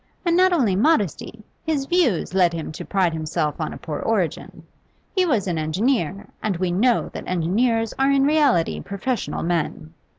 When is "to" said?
2.71-2.83